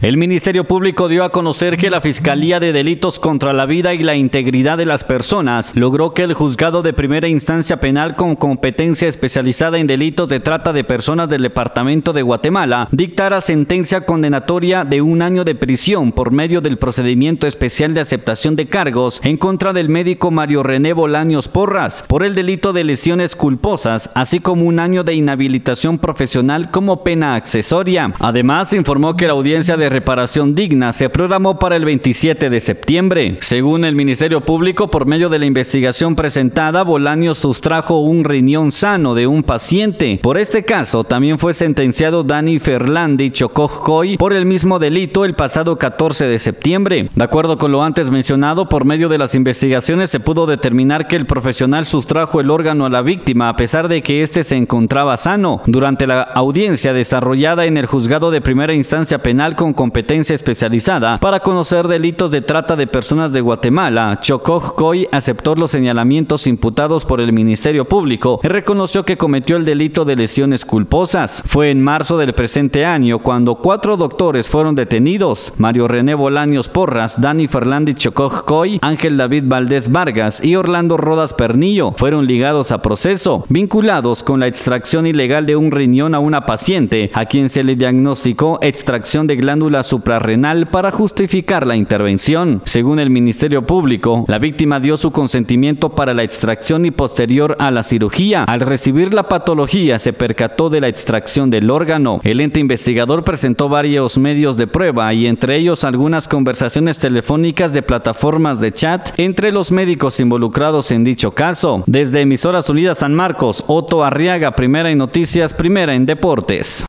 El 0.00 0.16
Ministerio 0.16 0.62
Público 0.62 1.08
dio 1.08 1.24
a 1.24 1.32
conocer 1.32 1.76
que 1.76 1.90
la 1.90 2.00
Fiscalía 2.00 2.60
de 2.60 2.72
Delitos 2.72 3.18
contra 3.18 3.52
la 3.52 3.66
Vida 3.66 3.94
y 3.94 4.04
la 4.04 4.14
Integridad 4.14 4.78
de 4.78 4.86
las 4.86 5.02
Personas 5.02 5.74
logró 5.74 6.14
que 6.14 6.22
el 6.22 6.34
juzgado 6.34 6.82
de 6.82 6.92
primera 6.92 7.26
instancia 7.26 7.80
penal 7.80 8.14
con 8.14 8.36
competencia 8.36 9.08
especializada 9.08 9.76
en 9.76 9.88
delitos 9.88 10.28
de 10.28 10.38
trata 10.38 10.72
de 10.72 10.84
personas 10.84 11.28
del 11.28 11.42
Departamento 11.42 12.12
de 12.12 12.22
Guatemala 12.22 12.86
dictara 12.92 13.40
sentencia 13.40 14.02
condenatoria 14.02 14.84
de 14.84 15.02
un 15.02 15.20
año 15.20 15.42
de 15.42 15.56
prisión 15.56 16.12
por 16.12 16.30
medio 16.30 16.60
del 16.60 16.78
procedimiento 16.78 17.48
especial 17.48 17.92
de 17.92 17.98
aceptación 17.98 18.54
de 18.54 18.68
cargos 18.68 19.20
en 19.24 19.36
contra 19.36 19.72
del 19.72 19.88
médico 19.88 20.30
Mario 20.30 20.62
René 20.62 20.92
Bolaños 20.92 21.48
Porras 21.48 22.04
por 22.06 22.22
el 22.22 22.36
delito 22.36 22.72
de 22.72 22.84
lesiones 22.84 23.34
culposas, 23.34 24.12
así 24.14 24.38
como 24.38 24.64
un 24.66 24.78
año 24.78 25.02
de 25.02 25.14
inhabilitación 25.14 25.98
profesional 25.98 26.70
como 26.70 27.02
pena 27.02 27.34
accesoria. 27.34 28.12
Además, 28.20 28.72
informó 28.72 29.16
que 29.16 29.26
la 29.26 29.32
audiencia 29.32 29.76
de 29.76 29.87
reparación 29.88 30.54
digna 30.54 30.92
se 30.92 31.08
programó 31.08 31.58
para 31.58 31.76
el 31.76 31.84
27 31.84 32.50
de 32.50 32.60
septiembre. 32.60 33.38
Según 33.40 33.84
el 33.84 33.94
Ministerio 33.94 34.40
Público, 34.40 34.90
por 34.90 35.06
medio 35.06 35.28
de 35.28 35.38
la 35.38 35.46
investigación 35.46 36.16
presentada, 36.16 36.82
Bolaños 36.82 37.38
sustrajo 37.38 38.00
un 38.00 38.24
riñón 38.24 38.72
sano 38.72 39.14
de 39.14 39.26
un 39.26 39.42
paciente. 39.42 40.20
Por 40.22 40.38
este 40.38 40.64
caso, 40.64 41.04
también 41.04 41.38
fue 41.38 41.54
sentenciado 41.54 42.24
Dani 42.24 42.58
Ferlandi 42.58 43.30
Chocojcoy 43.30 44.16
por 44.16 44.32
el 44.32 44.46
mismo 44.46 44.78
delito 44.78 45.24
el 45.24 45.34
pasado 45.34 45.78
14 45.78 46.26
de 46.26 46.38
septiembre. 46.38 47.08
De 47.14 47.24
acuerdo 47.24 47.58
con 47.58 47.72
lo 47.72 47.82
antes 47.82 48.10
mencionado, 48.10 48.68
por 48.68 48.84
medio 48.84 49.08
de 49.08 49.18
las 49.18 49.34
investigaciones 49.34 50.10
se 50.10 50.20
pudo 50.20 50.46
determinar 50.46 51.06
que 51.06 51.16
el 51.16 51.26
profesional 51.26 51.86
sustrajo 51.86 52.40
el 52.40 52.50
órgano 52.50 52.86
a 52.86 52.90
la 52.90 53.02
víctima 53.02 53.48
a 53.48 53.56
pesar 53.56 53.88
de 53.88 54.02
que 54.02 54.22
éste 54.22 54.44
se 54.44 54.56
encontraba 54.56 55.16
sano. 55.16 55.62
Durante 55.66 56.06
la 56.06 56.22
audiencia 56.22 56.92
desarrollada 56.92 57.66
en 57.66 57.76
el 57.76 57.86
juzgado 57.86 58.30
de 58.30 58.40
primera 58.40 58.74
instancia 58.74 59.18
penal 59.18 59.56
con 59.56 59.72
competencia 59.78 60.34
especializada 60.34 61.18
para 61.18 61.38
conocer 61.38 61.86
delitos 61.86 62.32
de 62.32 62.40
trata 62.40 62.74
de 62.74 62.88
personas 62.88 63.32
de 63.32 63.40
Guatemala, 63.40 64.18
Chocoj 64.20 64.74
Coy 64.74 65.06
aceptó 65.12 65.54
los 65.54 65.70
señalamientos 65.70 66.48
imputados 66.48 67.04
por 67.04 67.20
el 67.20 67.32
Ministerio 67.32 67.84
Público 67.84 68.40
y 68.42 68.48
reconoció 68.48 69.04
que 69.04 69.16
cometió 69.16 69.56
el 69.56 69.64
delito 69.64 70.04
de 70.04 70.16
lesiones 70.16 70.64
culposas. 70.64 71.44
Fue 71.46 71.70
en 71.70 71.80
marzo 71.80 72.18
del 72.18 72.32
presente 72.32 72.84
año 72.84 73.20
cuando 73.20 73.54
cuatro 73.54 73.96
doctores 73.96 74.50
fueron 74.50 74.74
detenidos, 74.74 75.52
Mario 75.58 75.86
René 75.86 76.16
Bolaños 76.16 76.68
Porras, 76.68 77.20
Dani 77.20 77.46
Fernández 77.46 77.94
Chocoj 77.98 78.42
Coy, 78.46 78.80
Ángel 78.82 79.16
David 79.16 79.44
Valdés 79.46 79.92
Vargas 79.92 80.44
y 80.44 80.56
Orlando 80.56 80.96
Rodas 80.96 81.34
Pernillo. 81.34 81.92
Fueron 81.92 82.26
ligados 82.26 82.72
a 82.72 82.82
proceso, 82.82 83.44
vinculados 83.48 84.24
con 84.24 84.40
la 84.40 84.48
extracción 84.48 85.06
ilegal 85.06 85.46
de 85.46 85.54
un 85.54 85.70
riñón 85.70 86.16
a 86.16 86.18
una 86.18 86.46
paciente, 86.46 87.12
a 87.14 87.26
quien 87.26 87.48
se 87.48 87.62
le 87.62 87.76
diagnosticó 87.76 88.58
extracción 88.60 89.28
de 89.28 89.36
glándula 89.68 89.82
suprarrenal 89.82 90.66
para 90.68 90.90
justificar 90.90 91.66
la 91.66 91.76
intervención. 91.76 92.62
Según 92.64 92.98
el 92.98 93.10
Ministerio 93.10 93.66
Público, 93.66 94.24
la 94.26 94.38
víctima 94.38 94.80
dio 94.80 94.96
su 94.96 95.10
consentimiento 95.10 95.90
para 95.90 96.14
la 96.14 96.22
extracción 96.22 96.86
y 96.86 96.90
posterior 96.90 97.54
a 97.58 97.70
la 97.70 97.82
cirugía. 97.82 98.44
Al 98.44 98.60
recibir 98.60 99.12
la 99.12 99.28
patología 99.28 99.98
se 99.98 100.12
percató 100.12 100.70
de 100.70 100.80
la 100.80 100.88
extracción 100.88 101.50
del 101.50 101.70
órgano. 101.70 102.20
El 102.24 102.40
ente 102.40 102.60
investigador 102.60 103.24
presentó 103.24 103.68
varios 103.68 104.16
medios 104.16 104.56
de 104.56 104.66
prueba 104.66 105.12
y 105.12 105.26
entre 105.26 105.56
ellos 105.56 105.84
algunas 105.84 106.28
conversaciones 106.28 106.98
telefónicas 106.98 107.72
de 107.74 107.82
plataformas 107.82 108.60
de 108.60 108.72
chat 108.72 109.10
entre 109.18 109.52
los 109.52 109.70
médicos 109.70 110.18
involucrados 110.20 110.90
en 110.90 111.04
dicho 111.04 111.32
caso. 111.32 111.82
Desde 111.86 112.22
Emisoras 112.22 112.70
Unidas 112.70 112.98
San 112.98 113.14
Marcos, 113.14 113.64
Otto 113.66 114.02
Arriaga, 114.02 114.52
primera 114.52 114.90
en 114.90 114.98
noticias, 114.98 115.52
primera 115.52 115.94
en 115.94 116.06
deportes. 116.06 116.86